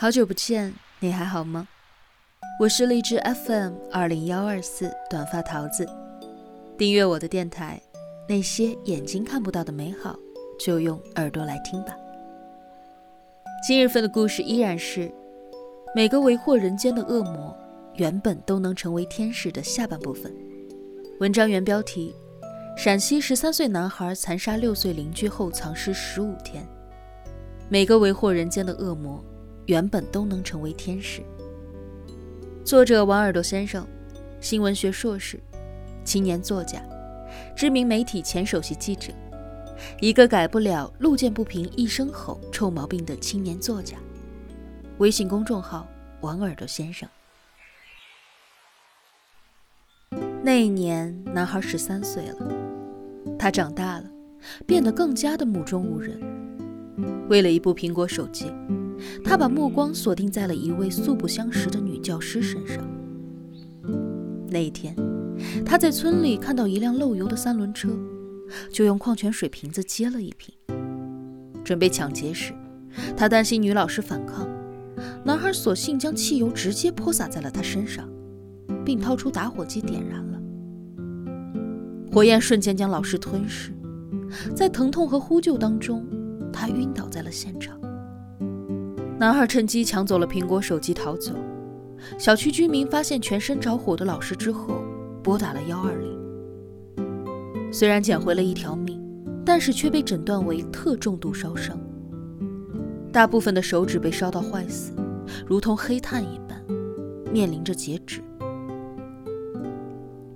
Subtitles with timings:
[0.00, 1.68] 好久不见，你还好吗？
[2.58, 5.86] 我是荔枝 FM 二零幺二四短发桃子，
[6.78, 7.78] 订阅我的电台，
[8.26, 10.18] 那些眼睛看不到的美好，
[10.58, 11.94] 就用耳朵来听吧。
[13.68, 15.12] 今日份的故事依然是
[15.94, 17.54] 每个为祸人间的恶魔，
[17.96, 20.34] 原本都能成为天使的下半部分。
[21.18, 22.16] 文章原标题：
[22.74, 26.66] 陕西十三岁男孩残杀六岁邻居后藏尸十五天。
[27.68, 29.22] 每个为祸人间的恶魔，
[29.66, 31.22] 原本都能成为天使。
[32.64, 33.86] 作者王耳朵先生，
[34.40, 35.40] 新闻学硕士，
[36.04, 36.82] 青年作家，
[37.56, 39.12] 知名媒体前首席记者，
[40.00, 43.96] 一个改不了路见不平一声吼臭毛病的青年作家。
[44.98, 45.88] 微信公众号
[46.20, 47.08] 王耳朵先生。
[50.42, 52.52] 那一年，男孩十三岁了，
[53.38, 54.04] 他长大了，
[54.66, 56.20] 变得更加的目中无人。
[57.28, 58.52] 为了一部苹果手机，
[59.24, 62.82] 他把目光锁定在了一位素不相识的女教师身上。
[64.48, 64.94] 那一天，
[65.64, 67.88] 他在村里看到一辆漏油的三轮车，
[68.70, 70.54] 就用矿泉水瓶子接了一瓶。
[71.62, 72.52] 准备抢劫时，
[73.16, 74.48] 他担心女老师反抗，
[75.24, 78.08] 男孩索性将汽油直接泼洒在了她身上，
[78.84, 80.40] 并掏出打火机点燃了。
[82.12, 83.72] 火焰瞬间将老师吞噬，
[84.54, 86.04] 在疼痛和呼救当中，
[86.52, 87.78] 他晕倒在了现场。
[89.20, 91.34] 男孩趁机抢走了苹果手机逃走。
[92.16, 94.82] 小区居民发现全身着火的老师之后，
[95.22, 96.18] 拨打了幺二零。
[97.70, 98.98] 虽然捡回了一条命，
[99.44, 101.78] 但是却被诊断为特重度烧伤，
[103.12, 104.94] 大部分的手指被烧到坏死，
[105.46, 106.58] 如同黑炭一般，
[107.30, 108.22] 面临着截肢。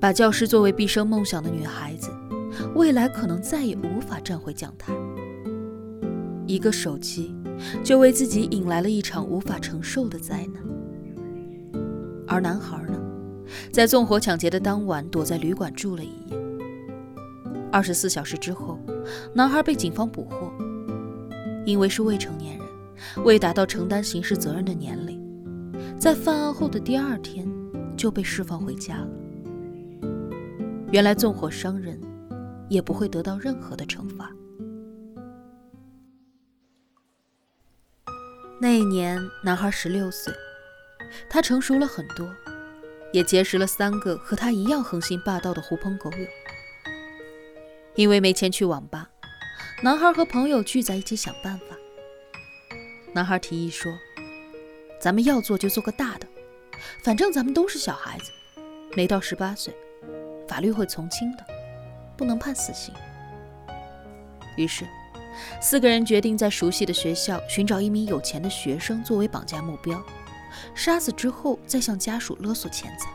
[0.00, 2.10] 把教师作为毕生梦想的女孩子，
[2.74, 4.92] 未来可能再也无法站回讲台。
[6.48, 7.32] 一个手机，
[7.84, 10.62] 就为自己引来了一场无法承受的灾难。
[12.26, 12.98] 而男孩呢，
[13.70, 16.36] 在纵火抢劫的当晚，躲在旅馆住了一夜。
[17.70, 18.78] 二十四小时之后，
[19.34, 20.52] 男孩被警方捕获，
[21.64, 22.66] 因为是未成年人，
[23.24, 25.20] 未达到承担刑事责任的年龄，
[25.98, 27.46] 在犯案后的第二天
[27.96, 29.08] 就被释放回家了。
[30.90, 31.98] 原来纵火伤人，
[32.68, 34.30] 也不会得到任何的惩罚。
[38.62, 40.32] 那一年，男孩十六岁，
[41.28, 42.32] 他成熟了很多，
[43.12, 46.26] 也结识了三个和他一样横行霸道的狐朋狗友。
[47.96, 49.10] 因为没钱去网吧，
[49.82, 51.76] 男孩和朋友聚在一起想办法。
[53.12, 53.92] 男孩提议说
[55.02, 56.28] ：“咱们要做就做个大的，
[57.02, 58.30] 反正咱们都是小孩子，
[58.96, 59.74] 没到十八岁。”
[60.46, 61.44] 法律会从轻的，
[62.16, 62.94] 不能判死刑。
[64.56, 64.86] 于是，
[65.60, 70.02] 四个人决定在熟悉的学校寻找一名有钱的学生作为绑架目标，
[70.74, 73.10] 杀死之后再向家属勒索钱财。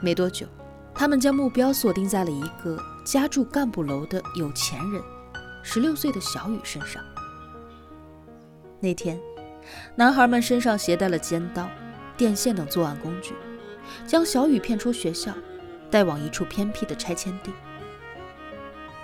[0.00, 0.46] 没多久，
[0.94, 5.02] 他们将目标锁定在了一个家住干部楼的有钱人——
[5.62, 7.02] 十六岁的小雨身上。
[8.80, 9.18] 那天，
[9.94, 11.68] 男孩们身上携带了尖刀、
[12.16, 13.34] 电线等作案工具，
[14.06, 15.32] 将小雨骗出学校。
[15.90, 17.52] 带往一处偏僻的拆迁地。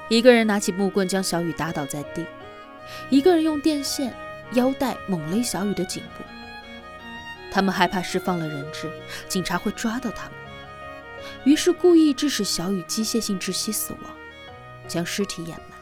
[0.09, 2.25] 一个人拿起木棍将小雨打倒在地，
[3.11, 4.15] 一个人用电线、
[4.53, 6.25] 腰带猛勒小雨的颈部。
[7.51, 8.91] 他们害怕释放了人质，
[9.29, 10.33] 警察会抓到他们，
[11.45, 14.03] 于是故意致使小雨机械性窒息死亡，
[14.87, 15.77] 将尸体掩埋。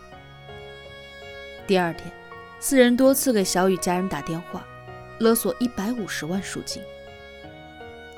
[1.66, 2.12] 第二天，
[2.58, 4.64] 四人多次给小雨家人打电话，
[5.18, 6.82] 勒索一百五十万赎金。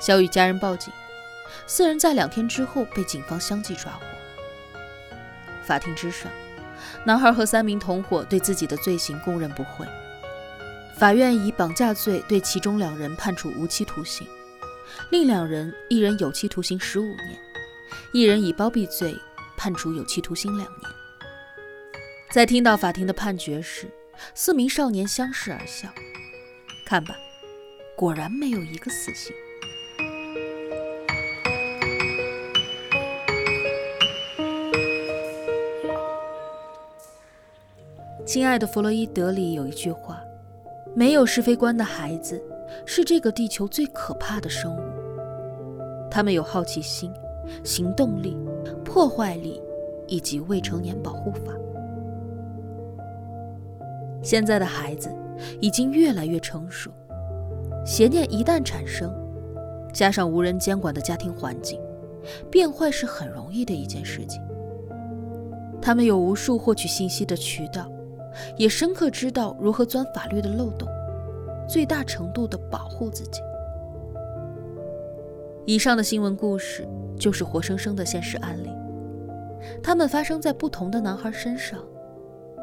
[0.00, 0.92] 小雨家人报警。
[1.66, 4.00] 四人在两天之后被警方相继抓获。
[5.68, 6.32] 法庭之上，
[7.04, 9.86] 男孩和三名同伙对自己的罪行供认不讳。
[10.96, 14.26] 法院以绑架罪对其中两人判处无期徒刑，
[15.10, 17.38] 另两人一人有期徒刑十五年，
[18.14, 19.14] 一人以包庇罪
[19.58, 20.90] 判处有期徒刑两年。
[22.30, 23.90] 在听到法庭的判决时，
[24.34, 25.90] 四名少年相视而笑。
[26.86, 27.14] 看吧，
[27.94, 29.34] 果然没有一个死刑。
[38.28, 40.22] 亲爱的弗洛伊德里有一句话
[40.94, 42.38] ：“没有是非观的孩子
[42.84, 44.80] 是这个地球最可怕的生物。
[46.10, 47.10] 他们有好奇心、
[47.64, 48.36] 行动力、
[48.84, 49.62] 破坏力
[50.06, 51.54] 以及未成年保护法。
[54.22, 55.08] 现在的孩子
[55.58, 56.90] 已经越来越成熟，
[57.82, 59.10] 邪念一旦产生，
[59.90, 61.80] 加上无人监管的家庭环境，
[62.50, 64.38] 变坏是很容易的一件事情。
[65.80, 67.90] 他们有无数获取信息的渠道。”
[68.56, 70.88] 也深刻知道如何钻法律的漏洞，
[71.68, 73.40] 最大程度地保护自己。
[75.66, 76.88] 以上的新闻故事
[77.18, 78.70] 就是活生生的现实案例，
[79.82, 81.78] 它们发生在不同的男孩身上，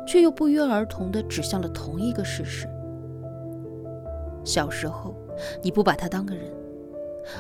[0.08, 2.68] 却又不约而同地指向了同一个事实：
[4.44, 5.14] 小时候
[5.62, 6.46] 你不把他当个人，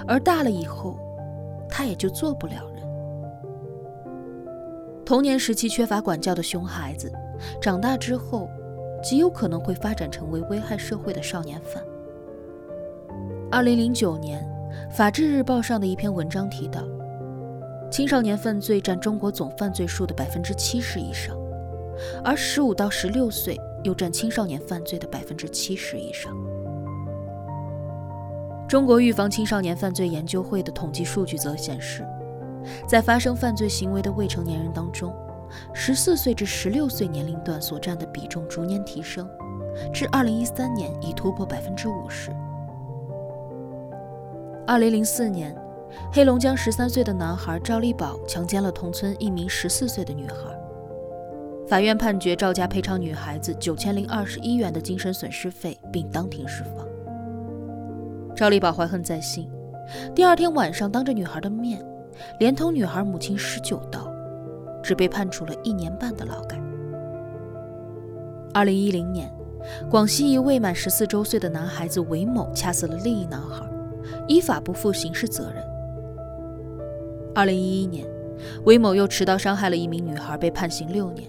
[0.08, 1.00] 而大了以后，
[1.68, 2.86] 他也就做不了人。
[5.04, 7.12] 童年时期缺乏管教的熊孩子，
[7.62, 8.50] 长大之后
[9.04, 11.84] 极有可能会发展成为危害社会的少年犯。
[13.52, 14.44] 二零零九年，
[14.92, 16.82] 《法制日报》上的一篇文章提到，
[17.92, 21.36] 青少年犯罪占中国总犯罪数的百分之七十以上，
[22.24, 26.36] 而十五到十六岁又占青少年犯罪的百分之七十以上。
[28.68, 32.04] 中国预防青少年犯罪研究会的统计数据则显示。
[32.88, 35.14] 在发生犯罪行为的未成年人当中，
[35.74, 39.27] 十四岁至十六岁年龄段所占的比重逐年提升，
[39.94, 42.31] 至二零一三年已突破百分之五十。
[44.68, 45.56] 二零零四年，
[46.12, 50.36] 黑龙江十三岁的男孩赵立宝强奸了同村一名十四岁的女孩，
[51.68, 56.86] 法院判决赵家赔偿女孩子九千零二十一元的精神损失费，并当庭释放。
[58.36, 59.50] 赵立宝怀恨在心，
[60.13, 61.86] 第二天晚上当着女孩的面。
[62.39, 64.09] 连同女孩母亲十九刀，
[64.86, 66.62] 只被判处了一年半的劳改。
[68.54, 69.34] 二零一零年，
[69.90, 73.68] 广西一未满十四周岁的男孩子韦某掐死了另一男孩，
[74.28, 75.64] 依法不负刑事责任。
[77.34, 78.06] 二零一一年，
[78.66, 81.28] 韦某又持刀伤害了一名女孩，被判刑六年。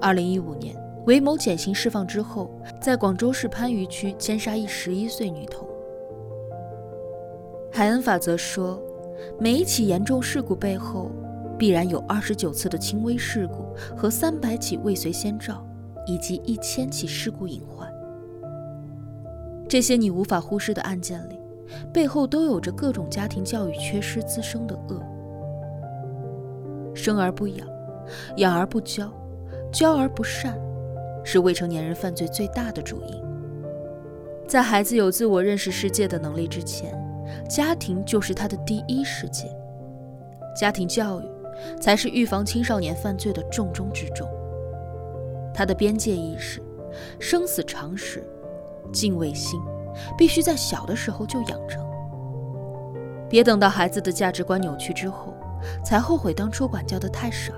[0.00, 0.74] 二零一五年，
[1.04, 2.50] 韦某减刑释放之后，
[2.80, 5.68] 在广州市番禺区奸杀一十一岁女童。
[7.70, 8.82] 海恩法则说。
[9.38, 11.10] 每一起严重事故背后，
[11.58, 15.64] 必然有二十九次的轻微事故和三百起未遂先兆，
[16.06, 17.88] 以及一千起事故隐患。
[19.68, 21.38] 这些你无法忽视的案件里，
[21.92, 25.02] 背后都有着各种家庭教育缺失滋生的恶。
[26.94, 27.66] 生而不养，
[28.36, 29.12] 养而不教，
[29.72, 30.58] 教而不善，
[31.24, 33.22] 是未成年人犯罪最大的主因。
[34.46, 37.02] 在孩子有自我认识世界的能力之前。
[37.48, 39.48] 家庭就是他的第一世界，
[40.54, 41.24] 家庭教育
[41.80, 44.28] 才是预防青少年犯罪的重中之重。
[45.52, 46.62] 他的边界意识、
[47.18, 48.22] 生死常识、
[48.92, 49.60] 敬畏心，
[50.18, 51.84] 必须在小的时候就养成。
[53.28, 55.34] 别等到孩子的价值观扭曲之后，
[55.84, 57.52] 才后悔当初管教的太少；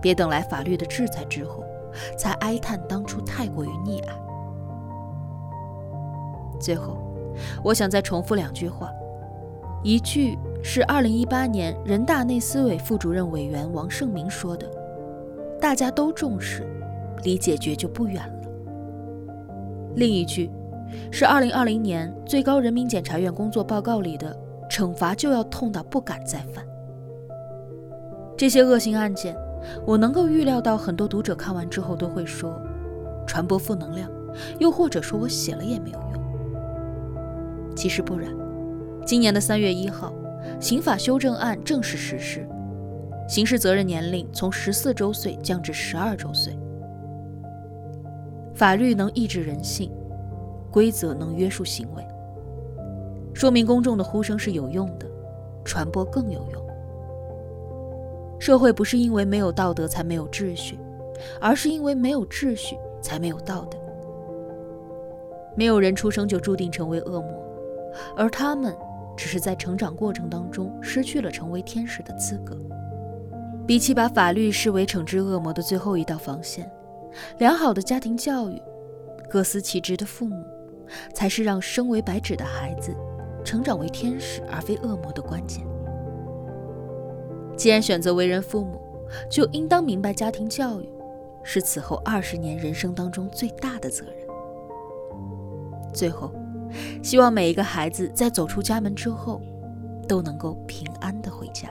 [0.00, 1.64] 别等来法律的制裁之后，
[2.16, 4.14] 才哀叹当初太过于溺爱。
[6.60, 6.98] 最后。
[7.62, 8.90] 我想再重复两句话，
[9.82, 14.70] 一句是2018年人大内司委副主任委员王胜明说的
[15.60, 16.66] ：“大家都重视，
[17.24, 18.48] 离解决就不远了。”
[19.96, 20.50] 另一句
[21.10, 24.36] 是2020年最高人民检察院工作报告里的
[24.70, 26.64] ：“惩罚就要痛到不敢再犯。”
[28.36, 29.34] 这些恶性案件，
[29.86, 32.54] 我能够预料到，很多读者看完之后都会说
[33.26, 34.10] ：“传播负能量，
[34.58, 36.22] 又或者说我写了也没有用。”
[37.74, 38.30] 其实不然，
[39.04, 40.12] 今年的三月一号，
[40.60, 42.46] 刑法修正案正式实施，
[43.28, 46.56] 刑事责任年龄从十四周岁降至十二周岁。
[48.54, 49.90] 法律能抑制人性，
[50.70, 52.06] 规则能约束行为，
[53.32, 55.06] 说明公众的呼声是有用的，
[55.64, 56.62] 传播更有用。
[58.38, 60.78] 社会不是因为没有道德才没有秩序，
[61.40, 63.78] 而是因为没有秩序才没有道德。
[65.54, 67.30] 没有人出生就注定成为恶魔。
[68.16, 68.74] 而他们
[69.20, 72.56] 只是在成长过程当中失去了成为天使的资格。
[73.66, 76.72] 比起把法律视为惩治恶魔的最后一道防线，
[77.36, 78.60] 良好的家庭教育、
[79.28, 80.42] 各司其职的父母，
[81.12, 82.96] 才是让生为白纸的孩子
[83.44, 85.66] 成长为天使而非恶魔的关键。
[87.58, 88.80] 既然选择为人父母，
[89.30, 90.88] 就应当明白家庭教育
[91.44, 94.26] 是此后二十年人生当中最大的责任。
[95.92, 96.32] 最后。
[97.02, 99.40] 希望每一个孩子在走出家门之后，
[100.08, 101.68] 都能够平安的回家。